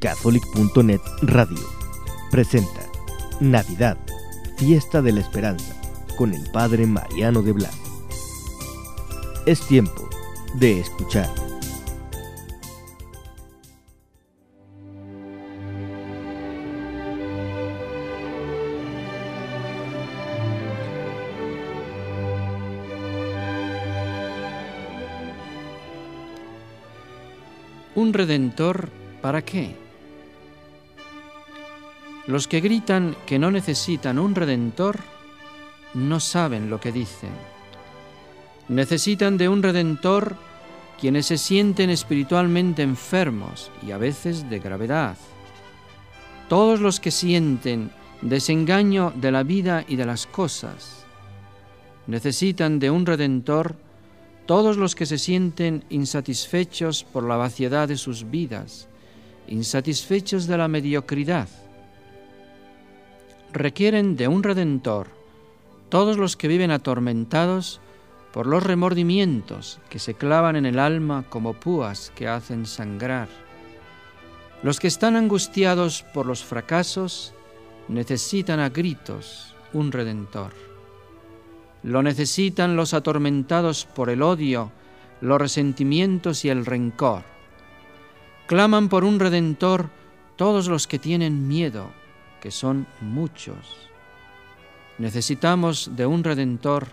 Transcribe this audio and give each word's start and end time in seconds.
Catholic.net 0.00 1.02
Radio 1.20 1.58
presenta 2.30 2.80
Navidad, 3.38 3.98
Fiesta 4.56 5.02
de 5.02 5.12
la 5.12 5.20
Esperanza, 5.20 5.78
con 6.16 6.32
el 6.32 6.50
Padre 6.52 6.86
Mariano 6.86 7.42
de 7.42 7.52
Blas. 7.52 7.76
Es 9.44 9.60
tiempo 9.66 10.08
de 10.54 10.80
escuchar. 10.80 11.28
¿Un 27.94 28.14
redentor 28.14 28.88
para 29.20 29.42
qué? 29.44 29.89
Los 32.30 32.46
que 32.46 32.60
gritan 32.60 33.16
que 33.26 33.40
no 33.40 33.50
necesitan 33.50 34.16
un 34.16 34.36
redentor 34.36 35.00
no 35.94 36.20
saben 36.20 36.70
lo 36.70 36.78
que 36.78 36.92
dicen. 36.92 37.32
Necesitan 38.68 39.36
de 39.36 39.48
un 39.48 39.64
redentor 39.64 40.36
quienes 41.00 41.26
se 41.26 41.36
sienten 41.36 41.90
espiritualmente 41.90 42.82
enfermos 42.82 43.72
y 43.84 43.90
a 43.90 43.98
veces 43.98 44.48
de 44.48 44.60
gravedad. 44.60 45.16
Todos 46.48 46.78
los 46.78 47.00
que 47.00 47.10
sienten 47.10 47.90
desengaño 48.22 49.12
de 49.16 49.32
la 49.32 49.42
vida 49.42 49.84
y 49.88 49.96
de 49.96 50.06
las 50.06 50.28
cosas 50.28 51.04
necesitan 52.06 52.78
de 52.78 52.92
un 52.92 53.06
redentor 53.06 53.74
todos 54.46 54.76
los 54.76 54.94
que 54.94 55.06
se 55.06 55.18
sienten 55.18 55.82
insatisfechos 55.90 57.02
por 57.02 57.24
la 57.24 57.34
vaciedad 57.34 57.88
de 57.88 57.96
sus 57.96 58.30
vidas, 58.30 58.86
insatisfechos 59.48 60.46
de 60.46 60.58
la 60.58 60.68
mediocridad. 60.68 61.48
Requieren 63.52 64.16
de 64.16 64.28
un 64.28 64.44
redentor 64.44 65.08
todos 65.88 66.16
los 66.16 66.36
que 66.36 66.46
viven 66.46 66.70
atormentados 66.70 67.80
por 68.32 68.46
los 68.46 68.62
remordimientos 68.62 69.80
que 69.88 69.98
se 69.98 70.14
clavan 70.14 70.54
en 70.54 70.66
el 70.66 70.78
alma 70.78 71.24
como 71.28 71.54
púas 71.54 72.12
que 72.14 72.28
hacen 72.28 72.64
sangrar. 72.64 73.28
Los 74.62 74.78
que 74.78 74.86
están 74.86 75.16
angustiados 75.16 76.04
por 76.14 76.26
los 76.26 76.44
fracasos 76.44 77.34
necesitan 77.88 78.60
a 78.60 78.68
gritos 78.68 79.56
un 79.72 79.90
redentor. 79.90 80.52
Lo 81.82 82.04
necesitan 82.04 82.76
los 82.76 82.94
atormentados 82.94 83.84
por 83.84 84.10
el 84.10 84.22
odio, 84.22 84.70
los 85.20 85.40
resentimientos 85.40 86.44
y 86.44 86.50
el 86.50 86.66
rencor. 86.66 87.24
Claman 88.46 88.88
por 88.88 89.02
un 89.02 89.18
redentor 89.18 89.90
todos 90.36 90.68
los 90.68 90.86
que 90.86 91.00
tienen 91.00 91.48
miedo, 91.48 91.90
que 92.40 92.50
son 92.50 92.86
muchos. 93.00 93.90
Necesitamos 94.98 95.90
de 95.96 96.06
un 96.06 96.24
redentor 96.24 96.88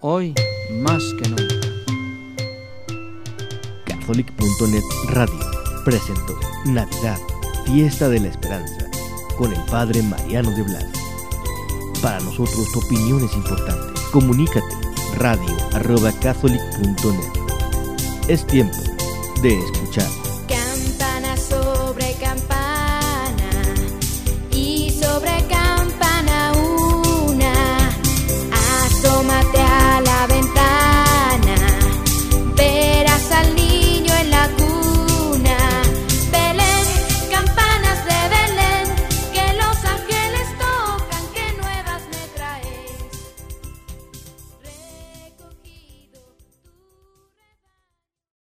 hoy 0.00 0.34
más 0.72 1.02
que 1.20 1.28
nunca. 1.28 1.54
Catholic.net 3.84 4.82
Radio 5.08 5.38
presentó 5.84 6.38
Navidad, 6.66 7.18
Fiesta 7.64 8.08
de 8.08 8.20
la 8.20 8.28
Esperanza, 8.28 8.90
con 9.36 9.52
el 9.52 9.62
Padre 9.64 10.02
Mariano 10.02 10.50
de 10.50 10.62
Blas. 10.62 10.86
Para 12.02 12.20
nosotros 12.20 12.70
tu 12.72 12.78
opinión 12.78 13.24
es 13.24 13.34
importante 13.34 13.98
Comunícate 14.12 14.88
radio 15.16 15.56
arroba 15.74 16.12
catholic.net. 16.12 17.32
Es 18.28 18.46
tiempo 18.46 18.78
de 19.42 19.58
escuchar. 19.58 20.27